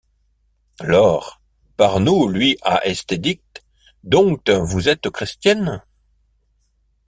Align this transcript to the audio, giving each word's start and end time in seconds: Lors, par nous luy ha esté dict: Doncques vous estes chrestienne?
Lors, 0.81 1.39
par 1.77 1.99
nous 1.99 2.27
luy 2.27 2.57
ha 2.63 2.83
esté 2.87 3.19
dict: 3.19 3.63
Doncques 4.03 4.49
vous 4.49 4.89
estes 4.89 5.11
chrestienne? 5.11 5.83